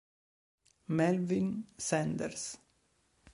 [0.87, 2.57] Melvin Sanders